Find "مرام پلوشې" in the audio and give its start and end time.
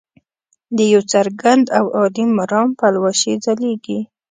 2.39-3.33